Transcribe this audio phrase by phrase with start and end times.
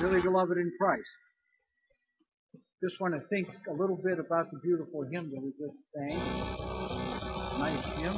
[0.00, 1.08] Really beloved in Christ.
[2.80, 6.18] Just want to think a little bit about the beautiful hymn that we just sang.
[7.58, 8.14] Nice hymn.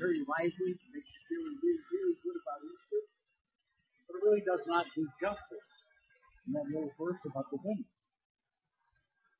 [0.00, 0.74] Very lively.
[0.90, 3.02] Makes you feel really, really good about Easter.
[4.08, 5.68] But it really does not do justice
[6.48, 7.84] in that little verse about the women.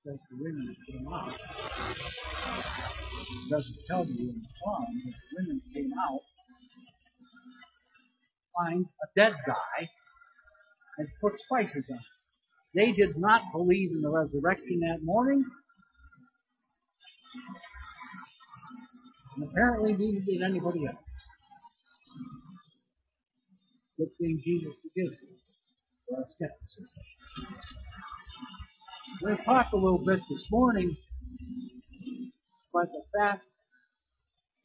[0.04, 1.34] Because the women came out.
[3.26, 6.20] It doesn't tell you in the song that the women came out,
[8.54, 9.88] find a dead guy,
[10.98, 12.04] and put spices on it.
[12.74, 15.44] They did not believe in the resurrection that morning.
[19.36, 20.96] And apparently neither did anybody else.
[23.98, 25.54] Good thing Jesus forgives us
[26.08, 26.88] for our skepticism.
[29.22, 30.96] We're talk a little bit this morning
[32.74, 33.42] about the fact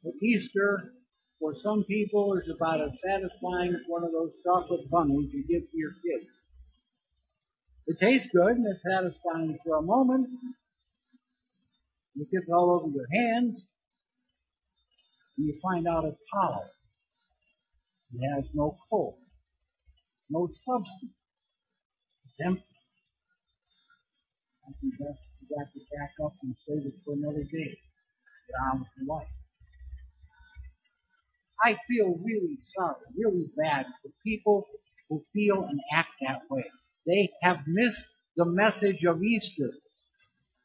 [0.03, 0.83] that Easter
[1.41, 5.69] for some people it's about as satisfying as one of those chocolate bunnies you give
[5.69, 6.29] to your kids.
[7.87, 10.27] It tastes good and it's satisfying for a moment.
[12.15, 13.65] It gets all over your hands
[15.35, 16.65] and you find out it's hollow.
[18.13, 19.15] It has no core,
[20.29, 21.11] no substance.
[22.25, 22.63] It's empty.
[24.67, 27.79] I think best you got to back up and save it for another day.
[28.47, 29.40] Get on with your life.
[31.63, 34.67] I feel really sorry, really bad for people
[35.09, 36.65] who feel and act that way.
[37.05, 38.03] They have missed
[38.35, 39.71] the message of Easter.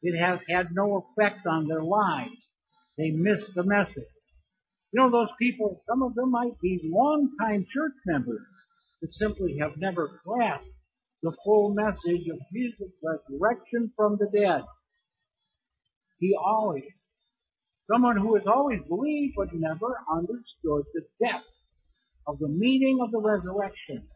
[0.01, 2.49] It has had no effect on their lives.
[2.97, 4.03] They missed the message.
[4.91, 8.41] You know, those people, some of them might be long-time church members
[9.01, 10.69] that simply have never grasped
[11.21, 14.63] the full message of Jesus' resurrection from the dead.
[16.19, 16.85] He always,
[17.91, 21.45] someone who has always believed but never understood the depth
[22.27, 24.07] of the meaning of the resurrection.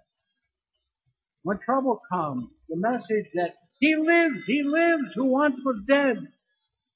[1.44, 6.18] When trouble comes, the message that He lives, He lives, who once was dead,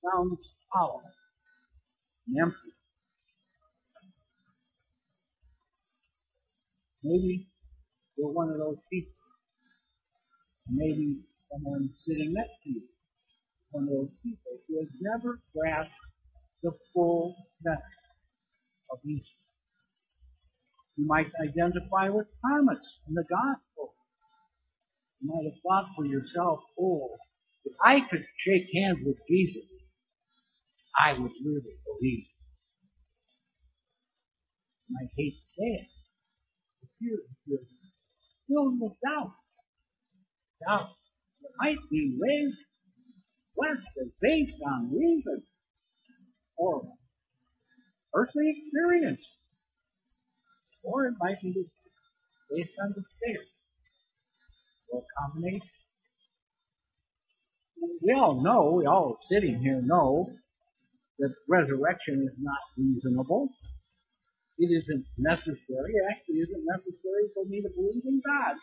[0.04, 1.02] sounds hollow
[2.28, 2.58] and empty.
[7.04, 7.48] Maybe
[8.18, 9.14] you're one of those people.
[10.70, 11.20] Maybe
[11.52, 12.82] someone sitting next to you,
[13.72, 15.94] one of those people who has never grasped
[16.66, 18.10] the full message
[18.90, 19.30] of Easter.
[20.98, 23.94] You might identify with Thomas in the gospel.
[25.22, 27.10] You might have thought for yourself, oh,
[27.66, 29.70] if I could shake hands with Jesus,
[31.00, 32.26] I would really believe.
[34.88, 35.88] You might hate to say it.
[36.82, 37.60] If you're, you're
[38.48, 39.34] filled with doubt,
[40.68, 40.90] doubt
[41.42, 42.58] that might be raised
[43.56, 45.44] less than based on reason
[46.58, 46.84] or
[48.14, 49.22] earthly experience.
[50.84, 51.54] Or it might be
[52.52, 53.42] based on despair
[54.92, 55.68] or combination.
[58.02, 60.30] We all know, we all sitting here know
[61.20, 63.50] that resurrection is not reasonable.
[64.58, 65.92] It isn't necessary.
[65.96, 68.56] It actually isn't necessary for me to believe in God,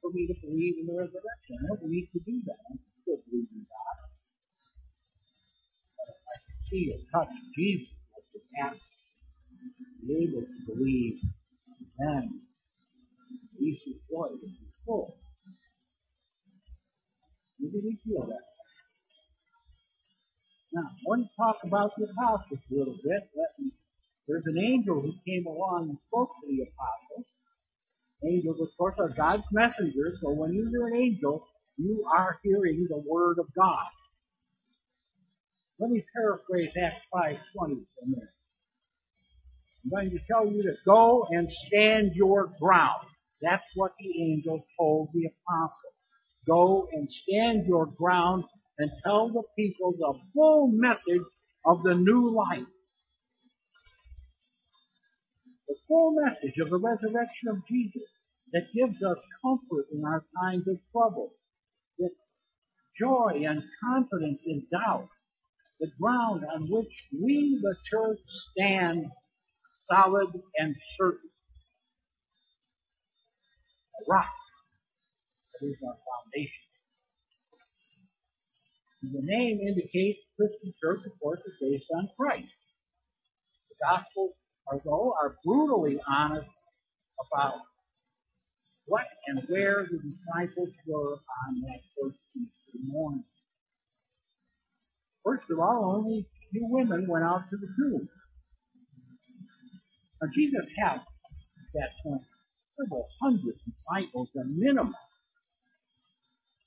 [0.00, 1.56] for me to believe in the resurrection.
[1.60, 2.56] I don't need to do that.
[2.72, 4.05] I still believe in God.
[6.70, 8.82] See or touch Jesus, I can ask,
[10.06, 11.14] be able to believe,
[11.98, 12.40] then
[13.60, 15.16] Easter joy will be full.
[17.60, 18.46] Maybe we feel that.
[20.72, 23.22] Now, I want to talk about the apostles a little bit.
[24.28, 27.26] There's an angel who came along and spoke to the apostles.
[28.28, 31.46] Angels, of course, are God's messengers, so when you hear an angel,
[31.78, 33.88] you are hearing the word of God.
[35.78, 38.28] Let me paraphrase Acts 5.20 for a minute.
[39.84, 43.06] I'm going to tell you to go and stand your ground.
[43.42, 45.94] That's what the angel told the apostles.
[46.46, 48.44] Go and stand your ground
[48.78, 51.26] and tell the people the full message
[51.64, 52.66] of the new life.
[55.68, 58.08] The full message of the resurrection of Jesus
[58.52, 61.32] that gives us comfort in our times of trouble,
[61.98, 62.10] that
[62.98, 65.08] joy and confidence in doubt,
[65.80, 68.18] the ground on which we, the church,
[68.52, 69.06] stand
[69.90, 70.28] solid
[70.58, 71.30] and certain.
[74.00, 74.26] A rock
[75.60, 76.62] that is our foundation.
[79.02, 82.52] The name indicates Christian church, of course, is based on Christ.
[83.70, 84.32] The Gospels,
[84.66, 86.50] although, are brutally honest
[87.30, 87.60] about
[88.86, 93.24] what and where the disciples were on that first Easter morning.
[95.26, 96.24] First of all, only
[96.54, 98.08] two women went out to the tomb.
[100.22, 102.22] Now, Jesus had, at that point,
[102.78, 104.94] several hundred disciples, the minimum.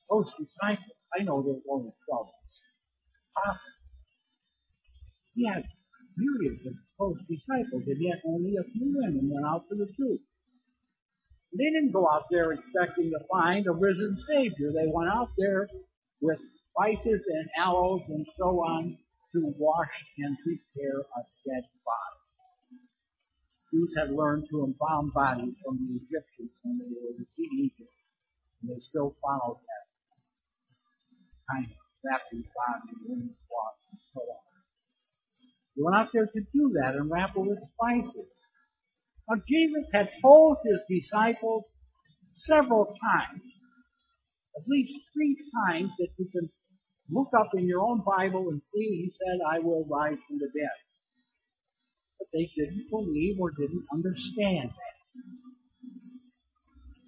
[0.09, 2.63] Those disciples, I know there were only 12 apostles.
[3.37, 3.59] Ah.
[5.35, 5.63] He had
[6.17, 10.19] myriads of close disciples, and yet only a few women went out to the tomb.
[11.57, 14.73] They didn't go out there expecting to find a risen Savior.
[14.75, 15.69] They went out there
[16.19, 16.39] with
[16.79, 18.97] spices and aloes and so on
[19.33, 22.79] to wash and prepare a dead body.
[23.71, 27.93] Jews had learned to embalm bodies from the Egyptians when they were in Egypt,
[28.61, 29.85] and they still followed that
[31.51, 34.45] kind of wrapping body in cloth and so on.
[35.75, 38.31] They went out there to do that and wrap it with spices.
[39.29, 41.65] Now Jesus had told his disciples
[42.33, 43.43] several times,
[44.55, 45.37] at least three
[45.67, 46.49] times that you can
[47.11, 50.47] look up in your own Bible and see he said, I will rise from the
[50.47, 50.77] dead.
[52.19, 54.95] But they didn't believe or didn't understand that.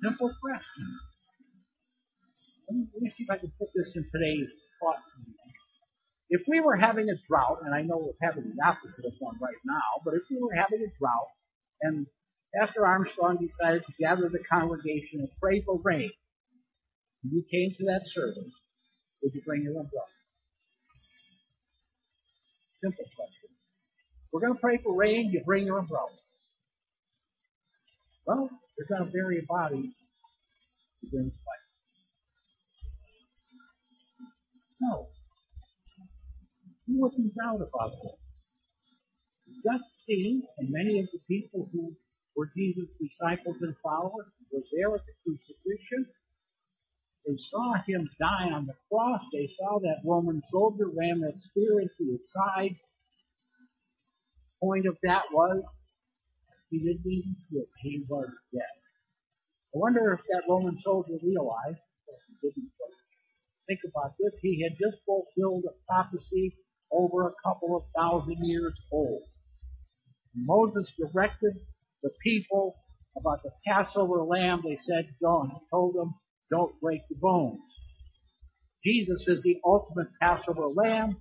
[0.03, 0.85] Simple question.
[2.69, 4.49] Let me, let me see if I can put this in today's
[4.81, 5.03] thought.
[6.29, 9.35] If we were having a drought, and I know we're having the opposite of one
[9.41, 11.27] right now, but if we were having a drought
[11.81, 12.07] and
[12.55, 16.11] Pastor Armstrong decided to gather the congregation and pray for rain,
[17.23, 18.51] and you came to that service,
[19.21, 20.07] would you bring your umbrella?
[22.83, 23.49] Simple question.
[24.31, 26.07] We're going to pray for rain, you bring your umbrella.
[28.25, 29.93] Well, you're going to bury a body,
[31.01, 31.61] you bring spice.
[34.81, 35.07] No.
[36.87, 37.91] Who wasn't proud about?
[39.63, 41.93] Just see, and many of the people who
[42.35, 46.07] were Jesus' disciples and followers were there at the crucifixion.
[47.25, 49.23] They saw him die on the cross.
[49.31, 52.75] They saw that Roman soldier ram that spear into his side.
[54.45, 55.63] The Point of that was
[56.69, 57.67] he didn't even quit.
[57.81, 58.61] He was dead.
[59.73, 62.71] I wonder if that Roman soldier realized that he didn't.
[63.67, 64.33] Think about this.
[64.41, 66.53] He had just fulfilled a prophecy
[66.91, 69.23] over a couple of thousand years old.
[70.35, 71.53] Moses directed
[72.03, 72.75] the people
[73.17, 74.61] about the Passover lamb.
[74.63, 75.05] They said.
[75.05, 75.25] He
[75.71, 76.15] told them,
[76.51, 77.61] don't break the bones.
[78.85, 81.17] Jesus is the ultimate Passover lamb.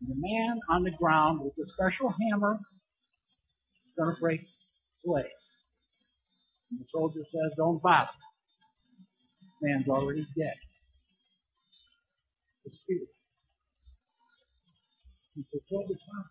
[0.00, 2.58] And the man on the ground with a special hammer
[3.86, 4.40] is going to break
[5.04, 5.26] the leg.
[6.70, 8.10] And the soldier says, don't bother.
[9.62, 10.54] man's already dead.
[12.64, 13.00] It's fear.
[15.34, 16.30] He fulfilled the promise.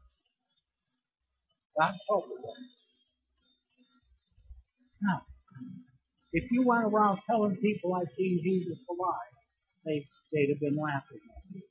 [1.79, 2.55] God told them.
[5.01, 5.21] Now,
[6.33, 9.33] if you went around telling people I've seen Jesus alive,
[9.85, 11.61] they, they'd have been laughing at you.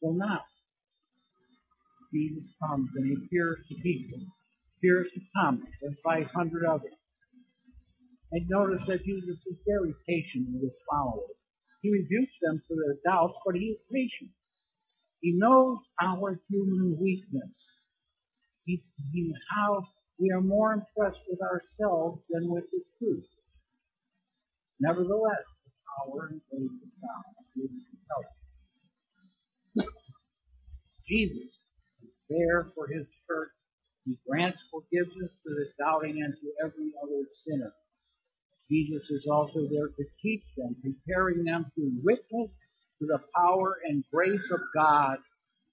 [0.00, 0.40] Well, now,
[2.12, 4.18] Jesus comes and he appears to people,
[4.78, 6.92] appears to Thomas and 500 others.
[8.32, 11.36] And notice that Jesus is very patient with his followers.
[11.82, 14.30] He rebukes them for their doubts, but he is patient.
[15.20, 17.56] He knows our human weakness.
[18.64, 19.84] He, he how
[20.18, 23.26] we are more impressed with ourselves than with the truth.
[24.80, 27.24] Nevertheless, the power and grace of God
[27.56, 28.36] is compelling.
[31.08, 31.58] Jesus
[32.02, 33.50] is there for his church.
[34.04, 37.72] He grants forgiveness to the doubting and to every other sinner.
[38.70, 42.50] Jesus is also there to teach them, preparing them to witness
[42.98, 45.18] to the power and grace of God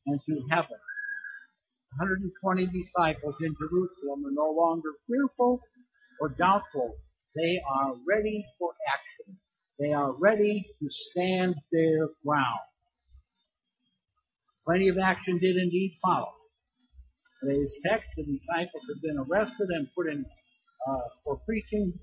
[0.05, 0.77] and to heaven.
[1.97, 5.61] 120 disciples in Jerusalem are no longer fearful
[6.19, 6.95] or doubtful.
[7.35, 9.37] They are ready for action.
[9.79, 12.59] They are ready to stand their ground.
[14.65, 16.33] Plenty of action did indeed follow.
[17.41, 20.25] Today's text, the disciples have been arrested and put in
[20.87, 21.93] uh, for preaching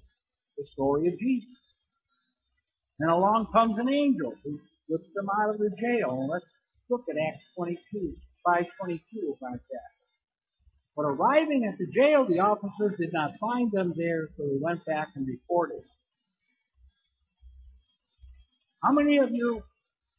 [0.59, 1.59] the story of Jesus.
[3.01, 6.29] And along comes an angel who lifts them out of the jail.
[6.31, 6.45] Let's
[6.91, 8.15] look at Acts 22.
[8.45, 9.91] 522 about that.
[10.97, 14.85] But arriving at the jail, the officers did not find them there, so they went
[14.85, 15.83] back and reported.
[18.83, 19.63] How many of you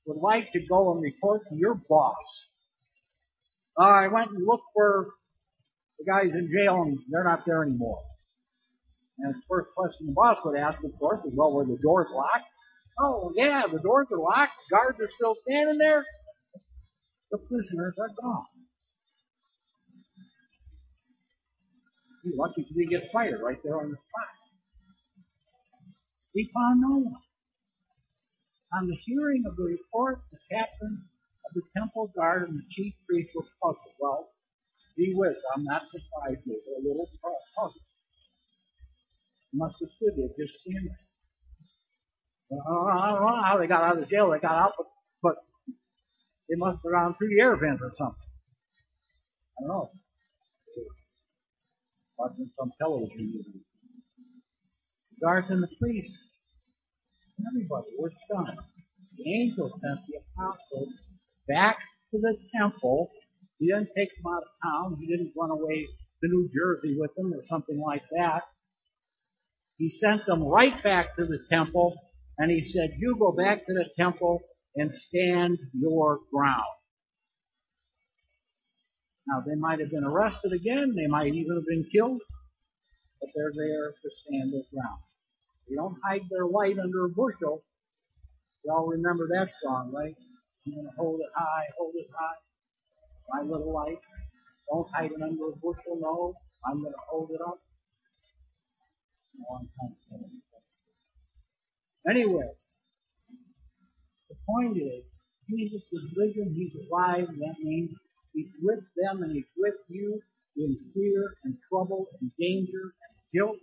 [0.06, 2.54] would like to go and report to your boss?
[3.80, 5.10] Uh, I went and looked for
[5.98, 8.02] the guys in jail and they're not there anymore.
[9.20, 12.08] And the first question the boss would ask, of course, is, well, were the doors
[12.12, 12.48] locked?
[13.00, 14.54] Oh, yeah, the doors are locked.
[14.70, 16.06] The guards are still standing there.
[17.32, 18.46] The prisoners are gone.
[22.24, 24.32] You're lucky you get fired right there on the spot.
[26.36, 27.24] They found no one.
[28.74, 31.04] On the hearing of the report, the captain
[31.46, 33.96] of the temple guard and the chief priest were puzzled.
[34.00, 34.30] Well,
[34.98, 37.10] gee whiz, I'm not surprised they were a little
[37.58, 37.84] puzzled.
[39.54, 40.96] Must have stood there just standing.
[42.52, 42.56] I
[43.12, 44.32] don't know how they got out of jail.
[44.32, 44.88] They got out, but,
[45.22, 45.36] but
[46.52, 48.28] they must have gone through the air vent or something.
[49.58, 49.90] I don't know.
[52.18, 53.64] Watching some television
[55.22, 56.18] guards and the priests,
[57.48, 58.60] everybody were stunned.
[59.18, 60.90] The angel sent the apostles
[61.48, 61.78] back
[62.12, 63.12] to the temple.
[63.58, 64.98] He didn't take them out of town.
[65.00, 65.88] He didn't run away
[66.22, 68.44] to New Jersey with them or something like that.
[69.78, 71.96] He sent them right back to the temple
[72.38, 74.42] and he said, you go back to the temple
[74.76, 76.64] and stand your ground.
[79.28, 80.94] Now they might have been arrested again.
[80.96, 82.22] They might even have been killed,
[83.20, 85.02] but they're there to stand their ground.
[85.70, 87.64] They don't hide their light under a bushel.
[88.66, 90.16] Y'all remember that song, right?
[90.66, 92.38] I'm going to hold it high, hold it high.
[93.30, 94.00] My little light.
[94.70, 96.34] Don't hide it under a bushel, no.
[96.66, 97.60] I'm going to hold it up.
[102.08, 102.50] Anyway,
[104.52, 105.04] the point is,
[105.50, 107.92] Jesus is risen, He's alive, that means
[108.34, 110.22] He's with them and He's with you
[110.58, 113.58] in fear and trouble and danger and guilt.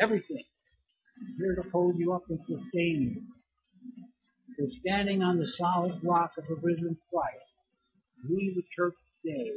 [0.00, 0.44] Everything.
[1.18, 3.22] He's here to hold you up and sustain you.
[4.58, 7.52] We're standing on the solid rock of the risen Christ.
[8.28, 9.52] We, the church today,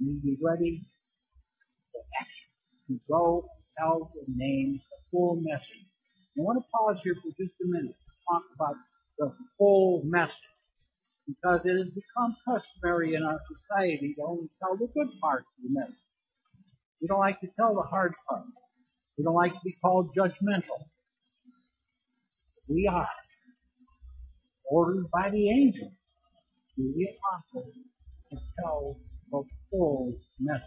[0.00, 0.82] need to be ready
[1.92, 2.46] for action,
[2.88, 3.48] to go
[3.78, 5.86] tell the name, the full message.
[6.38, 8.76] I want to pause here for just a minute to talk about
[9.18, 10.34] the full message.
[11.26, 15.64] Because it has become customary in our society to only tell the good parts of
[15.64, 15.96] the message.
[17.00, 18.48] We don't like to tell the hard parts.
[19.18, 20.86] We don't like to be called judgmental.
[22.68, 23.08] We are
[24.70, 25.92] ordered by the angels
[26.76, 27.74] to the apostles
[28.30, 28.96] to tell
[29.30, 30.64] the full message.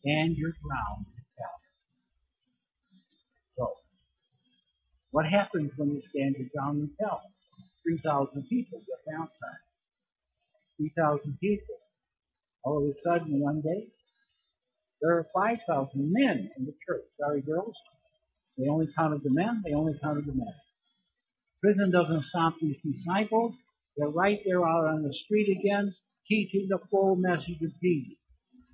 [0.00, 1.58] Stand your ground to tell.
[3.56, 3.72] So,
[5.16, 7.22] what happens when you stand your ground and tell?
[7.88, 9.64] 3,000 people get downside.
[10.76, 11.76] 3,000 people.
[12.62, 13.86] All of a sudden, one day,
[15.00, 17.04] there are 5,000 men in the church.
[17.18, 17.74] Sorry, girls.
[18.58, 19.62] They only counted the men.
[19.64, 20.52] They only counted the men.
[21.62, 23.54] Prison doesn't stop these disciples.
[23.96, 25.94] They're right there out on the street again,
[26.28, 28.18] teaching the full message of Jesus.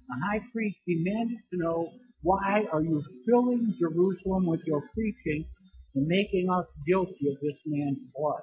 [0.08, 5.46] The high priest demanded to know, why are you filling Jerusalem with your preaching
[5.94, 8.42] and making us guilty of this man's blood?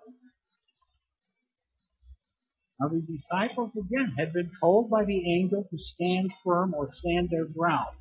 [2.80, 7.30] Now the disciples again had been told by the angel to stand firm or stand
[7.30, 7.96] their ground.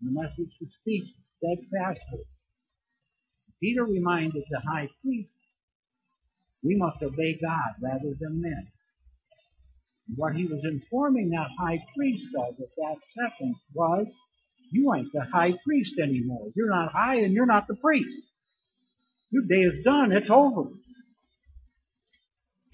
[0.00, 1.04] The message to speak
[1.36, 2.24] steadfastly.
[3.60, 5.30] Peter reminded the high priest,
[6.64, 8.68] we must obey God rather than men.
[10.08, 14.06] And what he was informing that high priest of at that second was,
[14.70, 16.48] you ain't the high priest anymore.
[16.56, 18.18] You're not high and you're not the priest.
[19.32, 20.12] Your day is done.
[20.12, 20.68] It's over.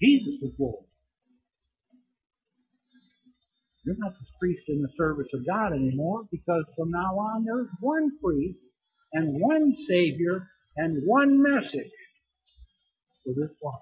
[0.01, 0.83] Jesus is Lord.
[3.85, 7.69] You're not the priest in the service of God anymore because from now on there's
[7.79, 8.59] one priest
[9.13, 11.91] and one Savior and one message
[13.23, 13.79] for this life.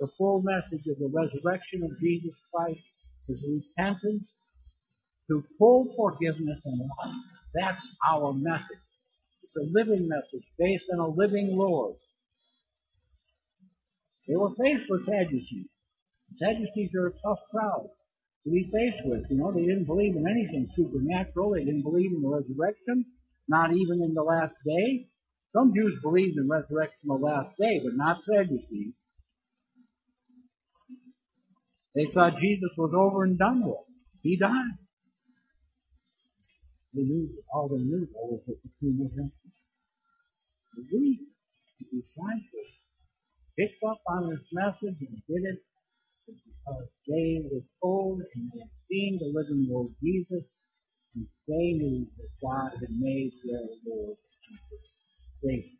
[0.00, 2.82] The full message of the resurrection of Jesus Christ
[3.28, 4.24] is repentance
[5.28, 7.14] to full forgiveness and life.
[7.54, 8.78] That's our message.
[9.54, 11.96] It's a living message based on a living Lord.
[14.26, 15.68] They were faced with Sadducees.
[16.38, 17.88] Sadducees are a tough crowd
[18.44, 19.24] to be faced with.
[19.28, 21.50] You know, they didn't believe in anything supernatural.
[21.50, 23.04] They didn't believe in the resurrection,
[23.46, 25.08] not even in the last day.
[25.52, 28.94] Some Jews believed in resurrection the last day, but not Sadducees.
[31.94, 33.76] They thought Jesus was over and done with.
[34.22, 34.78] He died.
[36.94, 39.52] They knew, all they knew was that the tomb was empty.
[40.92, 41.20] We,
[41.80, 42.72] the disciples,
[43.58, 45.60] picked up on this message and did it
[46.26, 50.44] because they were told and they had seen the living Lord Jesus,
[51.16, 54.18] and they knew that God had made their Lord
[54.48, 54.94] Jesus
[55.44, 55.78] Savior.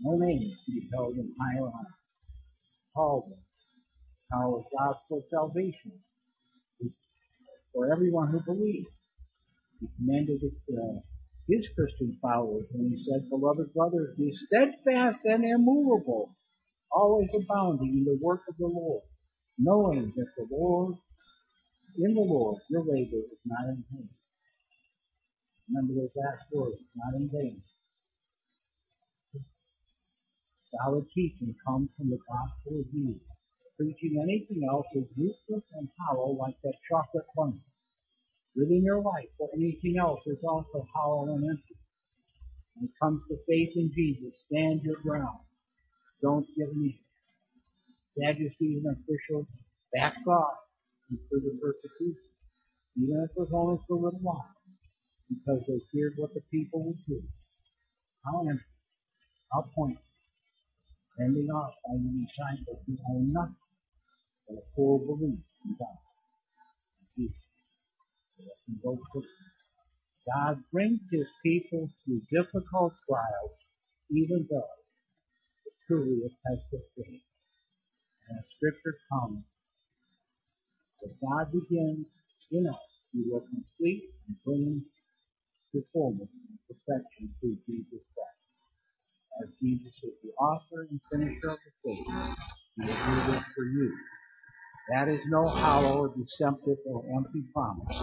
[0.00, 1.96] No name to be held in higher honor.
[2.96, 3.40] Called them.
[4.34, 5.92] Our gospel salvation
[6.80, 6.92] is
[7.74, 8.95] for everyone who believes.
[9.96, 11.00] Commended uh,
[11.48, 16.34] his Christian followers when he said, Beloved brothers, be steadfast and immovable,
[16.90, 19.02] always abounding in the work of the Lord,
[19.58, 20.94] knowing that the Lord,
[21.98, 24.08] in the Lord, your labor is not in vain.
[25.68, 27.62] Remember those last words, not in vain.
[30.70, 33.22] Solid teaching comes from the gospel of Jesus.
[33.78, 37.62] Preaching anything else is useless and hollow like that chocolate bunny.
[38.56, 41.76] Living your life for anything else is also hollow and empty.
[42.74, 45.40] When it comes to faith in Jesus, stand your ground.
[46.22, 46.94] Don't give in.
[48.18, 49.46] Sadducees and officials
[49.94, 50.58] backed off
[51.28, 52.30] for the persecution,
[52.96, 54.54] even if it was only for a little while,
[55.28, 57.22] because they feared what the people would do.
[58.24, 58.64] How empty,
[59.52, 60.02] how pointless,
[61.20, 63.56] ending off by the disciples who own nothing
[64.48, 65.98] but a full belief in God.
[67.16, 67.45] Jesus.
[70.34, 73.56] God brings his people through difficult trials,
[74.10, 74.76] even though
[75.66, 77.22] it's truly a test of faith.
[78.28, 79.44] And as scripture comes,
[81.02, 82.06] that God begins
[82.52, 84.82] in us, he will complete and bring
[85.72, 88.42] to fullness and perfection through Jesus Christ.
[89.42, 93.64] As Jesus is the author and finisher of the faith, he will do this for
[93.64, 93.94] you.
[94.90, 97.96] That is no hollow, deceptive, or empty promise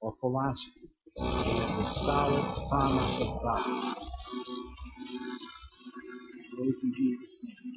[0.00, 0.88] or philosophy.
[1.44, 3.96] It is the solid promise of God.
[6.58, 7.76] In Jesus' name.